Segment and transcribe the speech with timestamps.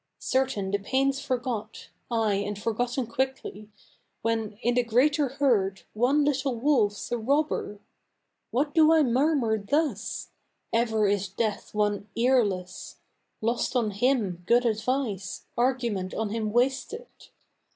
[0.17, 3.69] Certain the pain's forgot ay, and forgotten quickly,
[4.23, 7.77] When, in the greater herd, one little wolf's a robber!
[8.49, 10.29] What do I murmur thus?
[10.73, 12.95] Ever is Death one earless.
[13.41, 17.05] Lost on him good advice, argument on him wasted.